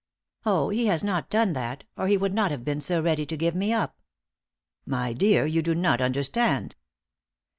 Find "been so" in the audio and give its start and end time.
2.65-2.99